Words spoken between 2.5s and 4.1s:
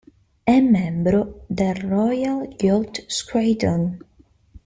Yacht Squadron.